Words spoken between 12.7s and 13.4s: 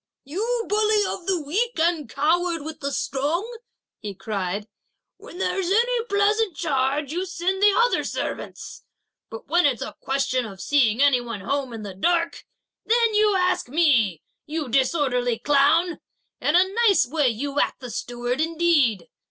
then you